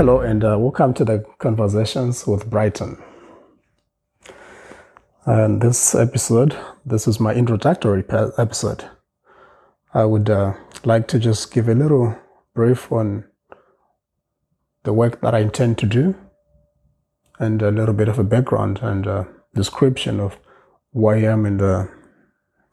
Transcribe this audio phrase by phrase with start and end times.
[0.00, 2.96] Hello, and uh, welcome to the Conversations with Brighton.
[5.26, 8.88] And this episode, this is my introductory episode.
[9.92, 10.54] I would uh,
[10.86, 12.16] like to just give a little
[12.54, 13.26] brief on
[14.84, 16.14] the work that I intend to do
[17.38, 19.24] and a little bit of a background and uh,
[19.54, 20.38] description of
[20.94, 21.84] who I am and uh,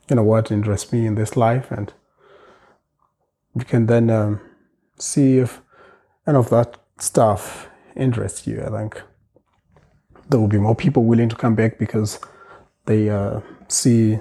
[0.09, 1.91] you know what interests me in this life and
[3.53, 4.39] you can then um,
[4.97, 5.61] see if
[6.25, 8.63] any of that stuff interests you.
[8.63, 9.01] I think
[10.29, 12.19] there will be more people willing to come back because
[12.85, 14.19] they uh, see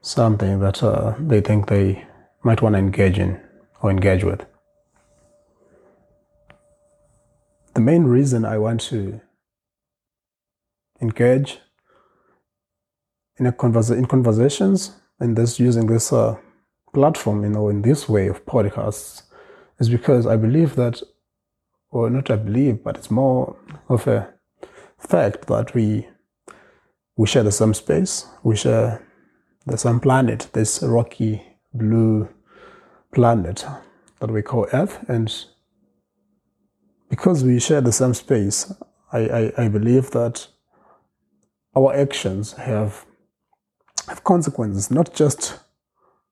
[0.00, 2.06] something that uh, they think they
[2.42, 3.40] might want to engage in
[3.82, 4.44] or engage with.
[7.74, 9.20] The main reason I want to
[11.00, 11.60] engage
[13.38, 16.36] in a conversa- in conversations and this using this uh,
[16.92, 19.22] platform, you know, in this way of podcasts,
[19.78, 21.00] is because I believe that,
[21.90, 23.56] or not I believe, but it's more
[23.88, 24.32] of a
[24.98, 26.08] fact that we
[27.16, 29.04] we share the same space, we share
[29.66, 31.42] the same planet, this rocky
[31.74, 32.28] blue
[33.12, 33.64] planet
[34.20, 35.32] that we call Earth, and
[37.08, 38.72] because we share the same space,
[39.12, 40.46] I, I, I believe that
[41.74, 43.04] our actions have
[44.08, 45.58] have consequences, not just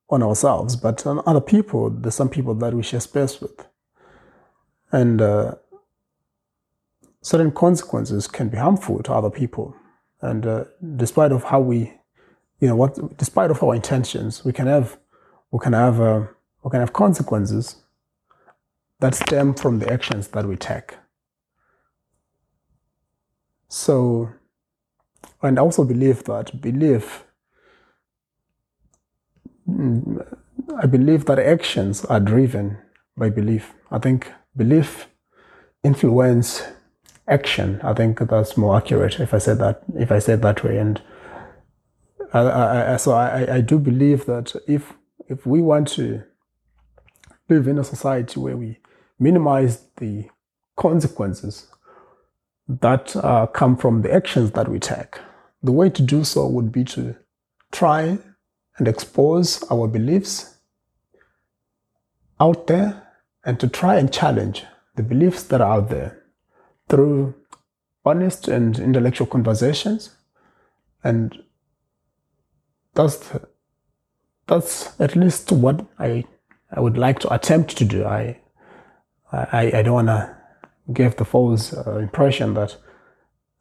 [0.08, 1.90] on ourselves, but on other people.
[1.90, 3.66] There's some people that we share space with,
[4.92, 5.54] and uh,
[7.22, 9.74] certain consequences can be harmful to other people.
[10.20, 10.64] And uh,
[10.96, 11.92] despite of how we,
[12.60, 14.98] you know, what, despite of our intentions, we can have,
[15.50, 16.26] we can have, uh,
[16.62, 17.76] we can have consequences
[19.00, 20.94] that stem from the actions that we take.
[23.68, 24.30] So,
[25.42, 27.26] and I also believe that belief
[29.68, 32.78] I believe that actions are driven
[33.16, 33.74] by belief.
[33.90, 35.08] I think belief
[35.82, 36.62] influence
[37.28, 37.80] action.
[37.82, 40.78] I think that's more accurate if I said that if I said that way.
[40.78, 41.00] And
[42.32, 44.94] I, I, so I, I do believe that if
[45.28, 46.22] if we want to
[47.48, 48.78] live in a society where we
[49.18, 50.28] minimize the
[50.76, 51.68] consequences
[52.68, 55.18] that uh, come from the actions that we take,
[55.62, 57.16] the way to do so would be to
[57.72, 58.18] try
[58.78, 60.56] and expose our beliefs
[62.40, 63.05] out there
[63.46, 64.64] and to try and challenge
[64.96, 66.22] the beliefs that are out there
[66.88, 67.34] through
[68.04, 70.10] honest and intellectual conversations
[71.02, 71.42] and
[72.94, 73.32] that's
[74.46, 76.24] that's at least what I
[76.70, 78.04] I would like to attempt to do.
[78.04, 78.40] I
[79.32, 80.36] I, I don't want to
[80.92, 82.76] give the false uh, impression that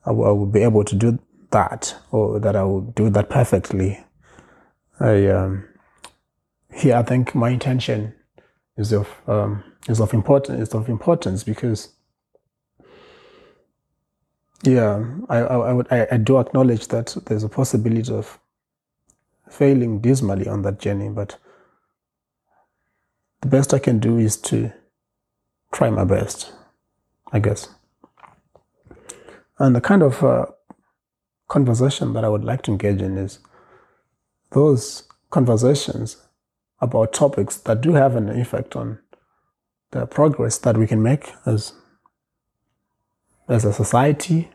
[0.05, 1.19] I will, will be able to do
[1.51, 4.03] that or that I will do that perfectly.
[4.99, 5.67] I um,
[6.73, 8.13] here I think my intention
[8.77, 11.93] is of um, is of important is of importance because
[14.63, 18.39] yeah I I, I would I, I do acknowledge that there's a possibility of
[19.49, 21.37] failing dismally on that journey, but
[23.41, 24.71] the best I can do is to
[25.71, 26.51] try my best,
[27.31, 27.69] I guess.
[29.59, 30.47] And the kind of uh,
[31.47, 33.39] conversation that I would like to engage in is
[34.51, 36.17] those conversations
[36.79, 38.99] about topics that do have an effect on
[39.91, 41.73] the progress that we can make as
[43.47, 44.49] as a society,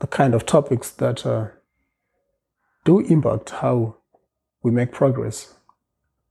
[0.00, 1.46] the kind of topics that uh,
[2.84, 3.96] do impact how
[4.62, 5.54] we make progress,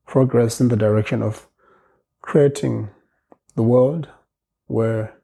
[0.06, 1.47] progress in the direction of
[2.22, 2.89] creating
[3.56, 4.09] the world
[4.68, 5.16] where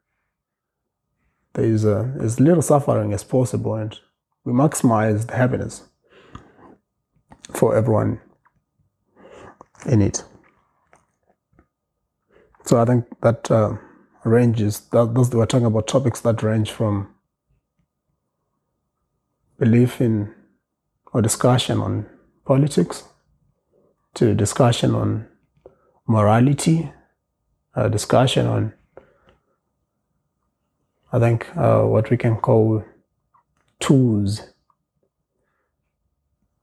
[1.54, 4.00] there is a, as little suffering as possible and
[4.44, 5.84] we maximize the happiness
[7.54, 8.20] for everyone
[9.86, 10.24] in it.
[12.66, 13.78] So I think that uh,
[14.24, 17.14] ranges, that, those we're talking about topics that range from
[19.60, 20.34] belief in
[21.14, 22.06] or discussion on
[22.46, 23.04] politics
[24.16, 25.28] to discussion on
[26.08, 26.92] morality,
[27.76, 28.74] a discussion on,
[31.12, 32.84] I think, uh, what we can call
[33.80, 34.42] tools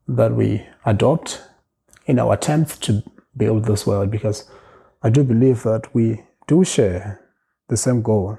[0.09, 1.43] that we adopt
[2.07, 3.03] in our attempt to
[3.37, 4.49] build this world because
[5.03, 7.21] I do believe that we do share
[7.69, 8.39] the same goal.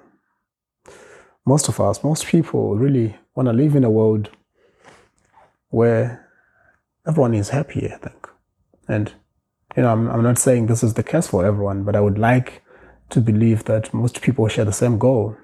[1.45, 4.29] Most of us, most people really want to live in a world
[5.69, 6.29] where
[7.07, 8.27] everyone is happy, I think.
[8.87, 9.11] And,
[9.75, 12.17] you know, I'm, I'm not saying this is the case for everyone, but I would
[12.17, 12.63] like
[13.09, 15.35] to believe that most people share the same goal.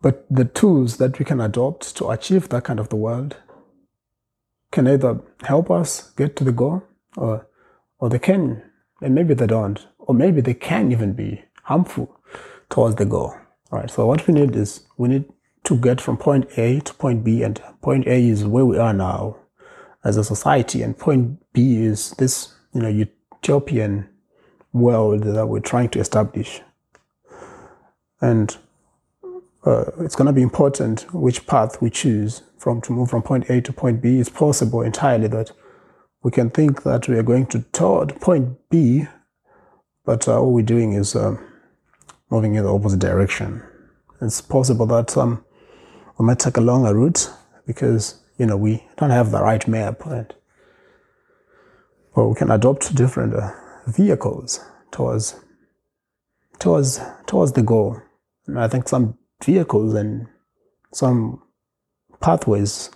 [0.00, 3.36] But the tools that we can adopt to achieve that kind of the world
[4.72, 6.82] can either help us get to the goal
[7.16, 7.46] or
[7.98, 8.62] or they can
[9.00, 12.18] and maybe they don't or maybe they can even be harmful
[12.68, 13.34] towards the goal.
[13.70, 13.90] Right.
[13.90, 15.24] So what we need is we need
[15.64, 18.92] to get from point A to point B, and point A is where we are
[18.92, 19.36] now
[20.04, 24.08] as a society, and point B is this you know utopian
[24.72, 26.60] world that we're trying to establish.
[28.20, 28.56] And
[29.64, 33.48] uh, it's going to be important which path we choose from to move from point
[33.48, 34.18] A to point B.
[34.18, 35.52] It's possible entirely that
[36.22, 39.06] we can think that we are going to toward point B,
[40.04, 41.36] but uh, all we're doing is uh,
[42.30, 43.62] moving in the opposite direction.
[44.20, 45.44] It's possible that um,
[46.18, 47.28] we might take a longer route
[47.66, 50.32] because you know we don't have the right map, and
[52.14, 53.50] or we can adopt different uh,
[53.86, 54.60] vehicles
[54.92, 55.40] towards
[56.60, 58.00] towards towards the goal.
[58.46, 60.28] And I think some vehicles and
[60.92, 61.42] some
[62.20, 62.90] pathways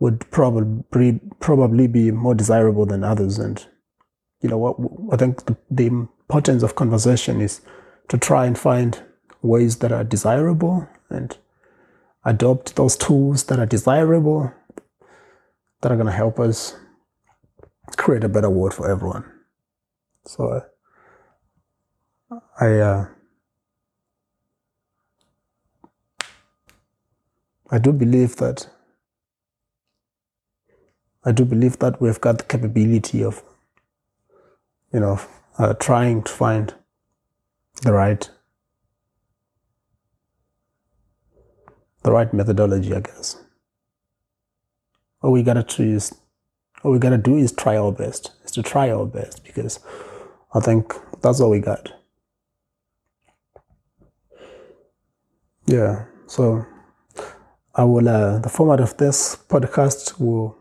[0.00, 3.38] would probably probably be more desirable than others.
[3.38, 3.64] And
[4.40, 4.76] you know what
[5.12, 7.60] I think the, the importance of conversation is
[8.08, 9.02] to try and find
[9.42, 11.36] ways that are desirable and
[12.24, 14.52] adopt those tools that are desirable
[15.80, 16.76] that are going to help us
[17.96, 19.24] create a better world for everyone.
[20.26, 20.62] So
[22.60, 23.06] I uh,
[27.70, 28.68] I do believe that
[31.24, 33.42] I do believe that we've got the capability of
[34.92, 35.20] you know
[35.58, 36.74] uh, trying to find
[37.82, 38.28] the right
[42.02, 43.36] the right methodology, I guess.
[45.22, 46.14] All we gotta do is
[46.82, 48.32] all we gotta do is try our best.
[48.44, 49.80] Is to try our best because
[50.54, 51.92] I think that's all we got.
[55.66, 56.64] Yeah, so
[57.74, 58.08] I will.
[58.08, 60.56] Uh, the format of this podcast will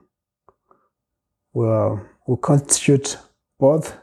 [1.53, 3.17] will will constitute
[3.59, 3.97] both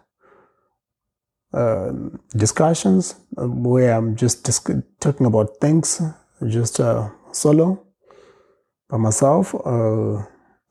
[1.53, 1.93] uh,
[2.37, 4.45] discussions where I'm just
[5.01, 6.03] talking about things
[6.49, 7.87] just uh, solo
[8.89, 9.55] by myself.
[9.55, 10.23] Uh,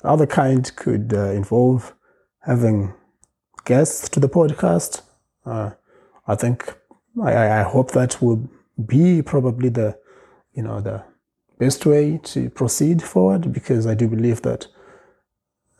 [0.04, 1.94] other kind could uh, involve
[2.42, 2.94] having
[3.66, 5.02] guests to the podcast.
[5.46, 5.72] Uh,
[6.28, 6.76] I think
[7.24, 8.48] I, I hope that will
[8.86, 9.98] be probably the
[10.54, 11.04] you know the
[11.58, 14.68] best way to proceed forward because I do believe that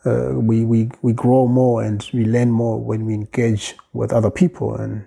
[0.06, 4.30] uh, we, we we grow more and we learn more when we engage with other
[4.30, 5.06] people and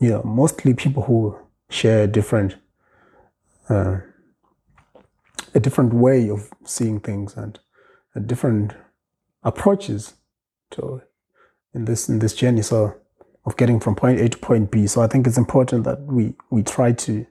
[0.00, 1.38] you know mostly people who
[1.68, 2.56] share different
[3.68, 3.98] uh,
[5.54, 7.60] a different way of seeing things and
[8.14, 8.72] a different
[9.42, 10.14] approaches
[10.70, 11.02] to
[11.74, 12.94] in this in this journey so
[13.46, 14.86] of getting from point A to point B.
[14.86, 17.26] So I think it's important that we we try to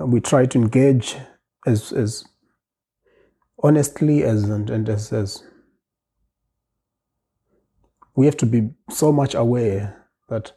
[0.00, 1.16] we try to engage
[1.66, 2.24] as as
[3.62, 5.42] honestly as and, and as as
[8.16, 10.52] we have to be so much aware that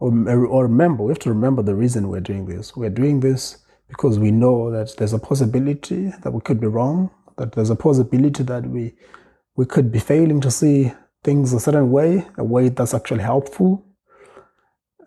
[0.00, 0.10] or,
[0.46, 3.58] or remember we have to remember the reason we're doing this we're doing this
[3.88, 7.76] because we know that there's a possibility that we could be wrong that there's a
[7.76, 8.94] possibility that we
[9.56, 13.84] we could be failing to see things a certain way a way that's actually helpful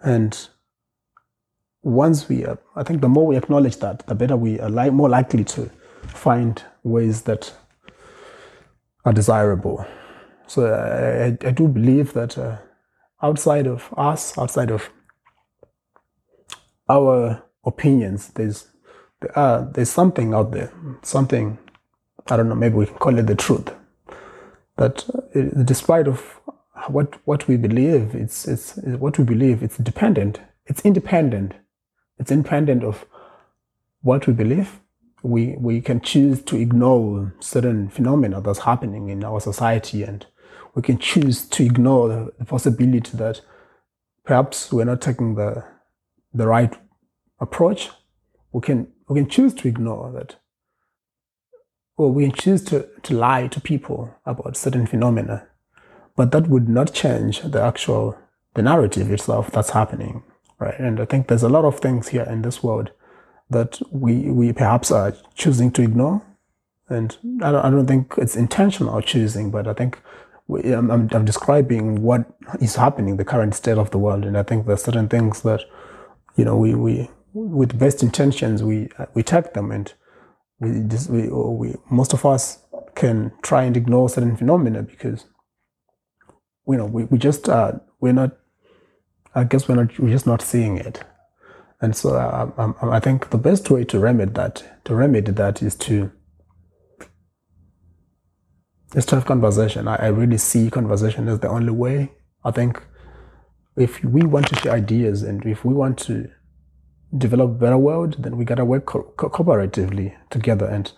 [0.04, 0.50] and
[1.88, 4.90] once we, uh, I think the more we acknowledge that, the better we are li-
[4.90, 5.70] more likely to
[6.08, 7.54] find ways that
[9.06, 9.86] are desirable.
[10.48, 12.58] So I, I do believe that uh,
[13.22, 14.90] outside of us, outside of
[16.90, 18.68] our opinions, there's
[19.36, 21.58] uh, there's something out there, something
[22.30, 23.74] I don't know, maybe we can call it the truth.
[24.78, 26.40] That uh, despite of
[26.88, 29.64] what what we believe, it's it's what we believe.
[29.64, 30.40] It's dependent.
[30.66, 31.54] It's independent
[32.20, 33.06] it's independent of
[34.02, 34.80] what we believe.
[35.24, 40.26] We, we can choose to ignore certain phenomena that's happening in our society and
[40.78, 43.42] we can choose to ignore the, possibility that
[44.24, 45.66] perhaps we're not taking the,
[46.34, 46.74] the right
[47.42, 47.90] approach.
[48.54, 50.38] We can, we can choose to ignore that.
[51.98, 55.48] Or we can choose to, to lie to people about certain phenomena.
[56.16, 58.18] But that would not change the actual,
[58.54, 60.24] the narrative itself that's happening
[60.60, 60.78] right?
[60.80, 62.92] And I think there's a lot of things here in this world
[63.50, 66.22] that we we perhaps are choosing to ignore,
[66.90, 70.00] and I don't, I don't think it's intentional choosing, but I think
[70.50, 72.26] I'm, I'm, I'm describing what
[72.62, 75.42] is happening, the current state of the world, and I think there are certain things
[75.42, 75.62] that
[76.36, 79.94] you know we we with best intentions we we take them and
[80.60, 82.60] we just we, we most of us
[82.96, 85.26] can try and ignore certain phenomena because
[86.68, 88.32] you know we, we just uh, we're not
[89.36, 91.04] I guess we're not we're just not seeing it.
[91.80, 94.82] And so uh, I, um, I, um, I think the best way to remedy that
[94.86, 96.12] to remedy that is to
[98.96, 99.88] is to have conversation.
[99.88, 102.12] I, I really see conversation as the only way.
[102.44, 102.82] I think
[103.76, 106.30] if we want to share ideas and if we want to
[107.18, 110.66] develop a better world, then we gotta work co- cooperatively together.
[110.66, 110.92] And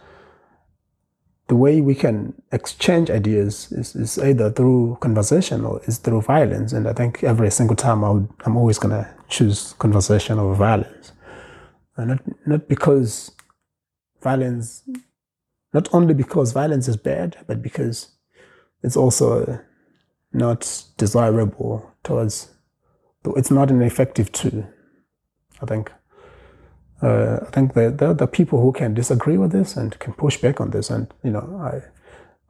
[1.48, 6.74] the way we can exchange ideas is, is either through conversation or is through violence.
[6.74, 11.12] And I think every single time I would, I'm always gonna choose conversation over violence,
[11.98, 13.32] and not not because
[14.22, 14.84] violence,
[15.74, 18.12] not only because violence is bad, but because
[18.84, 19.60] it's also
[20.32, 22.50] not desirable towards.
[23.36, 24.66] It's not an effective tool.
[25.62, 25.92] I think.
[27.02, 30.14] Uh, I think there, there are the people who can disagree with this and can
[30.14, 31.82] push back on this, and you know,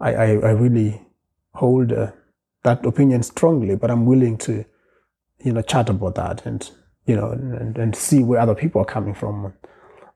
[0.02, 1.06] I, I, I really
[1.54, 2.12] hold uh,
[2.64, 3.76] that opinion strongly.
[3.76, 4.66] But I'm willing to,
[5.44, 6.70] you know, chat about that and
[7.10, 9.54] you know, and, and see where other people are coming from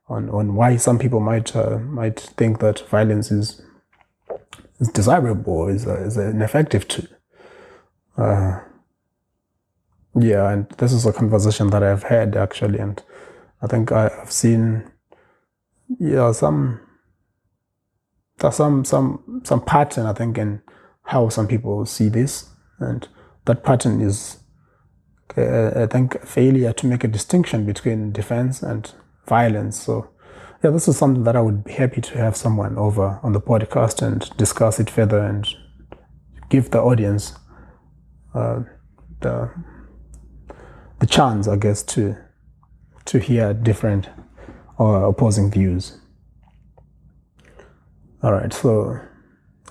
[0.08, 3.62] on, on why some people might uh, might think that violence is
[4.80, 7.06] is desirable, is, a, is an effective tool.
[8.16, 8.60] Uh,
[10.16, 13.02] yeah, and this is a conversation that I've had actually, and
[13.62, 14.90] I think I've seen,
[15.98, 16.80] yeah, some
[18.50, 20.62] some some some pattern I think in
[21.04, 23.08] how some people see this, and
[23.46, 24.38] that pattern is,
[25.36, 28.92] uh, I think, failure to make a distinction between defense and
[29.26, 29.80] violence.
[29.80, 30.10] So,
[30.62, 33.40] yeah, this is something that I would be happy to have someone over on the
[33.40, 35.46] podcast and discuss it further and
[36.48, 37.34] give the audience
[38.34, 38.60] uh,
[39.20, 39.50] the
[41.00, 42.16] the chance, I guess, to
[43.06, 44.08] to hear different
[44.78, 46.00] or opposing views.
[48.22, 48.98] All right, so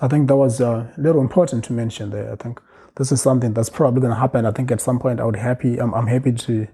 [0.00, 2.32] I think that was a little important to mention there.
[2.32, 2.60] I think
[2.96, 4.46] this is something that's probably going to happen.
[4.46, 5.78] I think at some point I would happy.
[5.78, 6.68] I'm, I'm happy to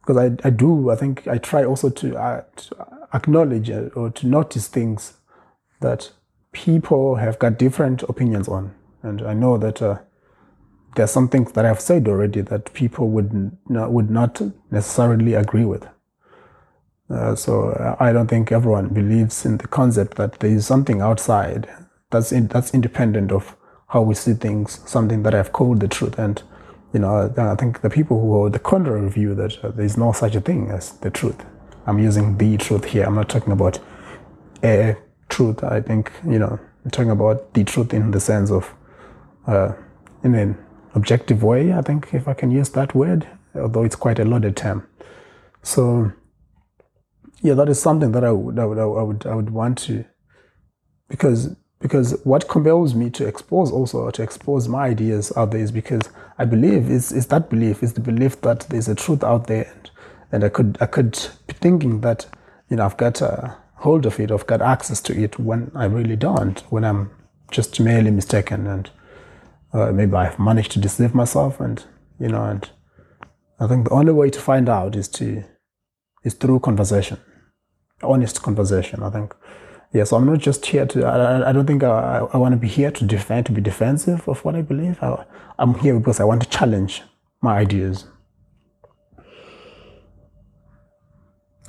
[0.00, 0.90] because I, I do.
[0.90, 5.14] I think I try also to, uh, to acknowledge uh, or to notice things
[5.80, 6.10] that
[6.52, 9.82] people have got different opinions on, and I know that.
[9.82, 9.98] Uh,
[10.96, 14.40] there's some things that I've said already that people would not, would not
[14.70, 15.86] necessarily agree with.
[17.08, 21.68] Uh, so I don't think everyone believes in the concept that there is something outside
[22.10, 23.56] that's in, that's independent of
[23.88, 26.18] how we see things, something that I've called the truth.
[26.18, 26.40] And
[26.92, 29.96] you know, I think the people who hold the contrary view that uh, there is
[29.96, 31.44] no such a thing as the truth.
[31.86, 33.04] I'm using the truth here.
[33.04, 33.78] I'm not talking about
[34.62, 34.96] a
[35.28, 35.62] truth.
[35.62, 38.74] I think you know, I'm talking about the truth in the sense of
[39.46, 39.72] uh,
[40.24, 40.58] in an
[40.94, 41.72] objective way.
[41.72, 44.86] I think if I can use that word, although it's quite a loaded term.
[45.62, 46.12] So
[47.42, 50.04] yeah, that is something that I would I would I would I would want to
[51.08, 55.72] because because what compels me to expose also to expose my ideas out there is
[55.72, 56.02] because
[56.38, 59.70] I believe is is that belief is the belief that there's a truth out there.
[59.74, 59.90] And,
[60.32, 62.26] and I could I could be thinking that
[62.68, 65.86] you know I've got a hold of it I've got access to it when I
[65.86, 67.10] really don't when I'm
[67.50, 68.90] just merely mistaken and
[69.72, 71.82] uh, maybe I've managed to deceive myself and
[72.18, 72.68] you know and
[73.58, 75.44] I think the only way to find out is to
[76.24, 77.18] is through conversation
[78.02, 79.34] honest conversation I think
[79.92, 81.04] yeah, so I'm not just here to.
[81.04, 84.28] I, I don't think I, I want to be here to defend, to be defensive
[84.28, 85.02] of what I believe.
[85.02, 85.24] I,
[85.58, 87.02] I'm here because I want to challenge
[87.40, 88.04] my ideas.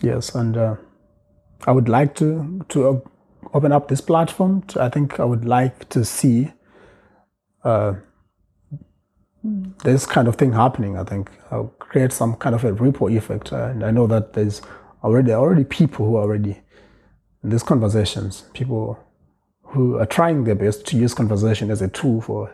[0.03, 0.75] Yes, and uh,
[1.65, 3.01] I would like to to
[3.53, 4.61] open up this platform.
[4.63, 6.51] To, I think I would like to see
[7.63, 7.93] uh,
[9.83, 10.95] this kind of thing happening.
[10.95, 14.61] I think I'll create some kind of a ripple effect, and I know that there's
[15.03, 16.61] already already people who are already
[17.43, 18.99] these conversations, people
[19.63, 22.53] who are trying their best to use conversation as a tool for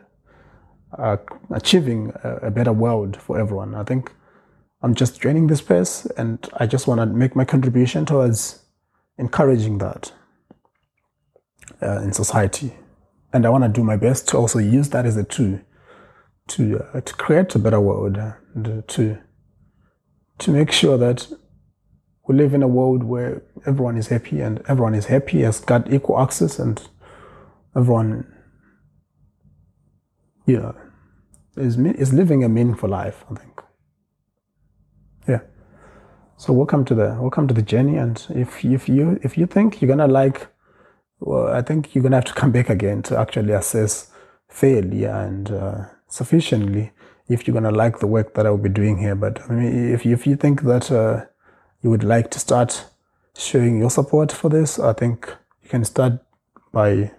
[0.98, 1.18] uh,
[1.52, 3.76] achieving a, a, better world for everyone.
[3.76, 4.12] I think
[4.82, 8.64] I'm just joining this space and I just want to make my contribution towards
[9.18, 10.14] encouraging that
[11.82, 12.74] uh, in society.
[13.34, 15.60] And I want to do my best to also use that as a tool
[16.50, 18.18] to, uh, to create a better world,
[18.56, 19.18] and to,
[20.40, 21.28] to make sure that
[22.28, 25.92] we live in a world where everyone is happy and everyone is happy, has got
[25.92, 26.82] equal access, and
[27.76, 28.28] everyone,
[30.46, 30.76] you know,
[31.56, 33.62] is, is living a meaningful life, I think.
[35.28, 35.40] Yeah.
[36.36, 39.82] So welcome to the welcome to the journey, and if if you if you think
[39.82, 40.48] you're gonna like,
[41.20, 44.12] well, I think you're gonna have to come back again to actually assess
[44.50, 46.92] fairly and uh, sufficiently
[47.30, 49.16] if you're gonna like the work that I will be doing here.
[49.16, 51.26] But I mean, if if you think that uh,
[51.88, 52.86] you would like to start
[53.34, 56.20] showing your support for this, I think you can start
[56.74, 57.12] by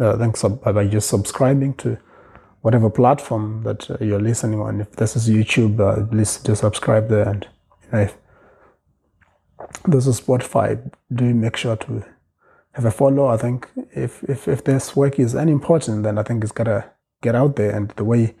[0.00, 1.96] uh, sub- by just subscribing to
[2.62, 4.80] whatever platform that uh, you're listening on.
[4.80, 7.28] If this is YouTube, uh, please just subscribe there.
[7.28, 7.46] And
[7.84, 8.18] you know, if
[9.84, 12.04] this is Spotify, do make sure to
[12.72, 13.28] have a follow.
[13.28, 16.90] I think if, if, if this work is any important, then I think it's gotta
[17.22, 17.70] get out there.
[17.70, 18.34] And the way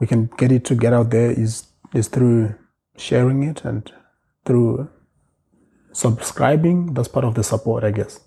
[0.00, 2.54] we can get it to get out there is is through
[2.96, 3.92] sharing it and
[4.44, 4.88] through
[5.92, 6.94] subscribing.
[6.94, 8.20] That's part of the support, I guess.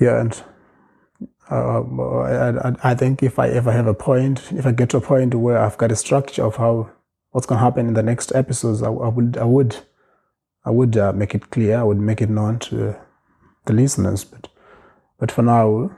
[0.00, 0.42] Yeah, and
[1.50, 5.00] uh, I, I think if I ever have a point, if I get to a
[5.00, 6.90] point where I've got a structure of how
[7.30, 9.76] what's going to happen in the next episodes, I, I would I would
[10.64, 11.78] I would uh, make it clear.
[11.78, 12.96] I would make it known to
[13.64, 14.24] the listeners.
[14.24, 14.48] But
[15.18, 15.96] but for now,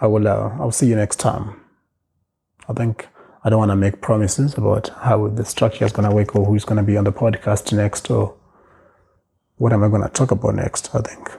[0.00, 1.60] I will uh, I'll see you next time.
[2.68, 3.08] I think
[3.46, 6.44] I don't want to make promises about how the structure is going to work or
[6.44, 8.34] who's going to be on the podcast next or
[9.54, 10.92] what am I going to talk about next.
[10.92, 11.30] I think.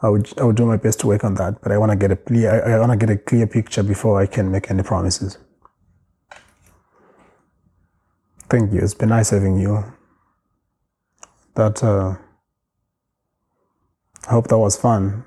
[0.00, 1.98] I would I would do my best to work on that, but I want to
[1.98, 4.70] get a clear I, I want to get a clear picture before I can make
[4.70, 5.38] any promises.
[8.48, 8.78] Thank you.
[8.78, 9.92] It's been nice having you.
[11.56, 12.14] That uh,
[14.28, 15.24] I hope that was fun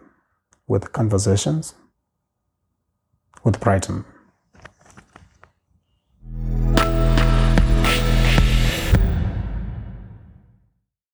[0.67, 1.75] with conversations
[3.43, 4.05] with Brighton.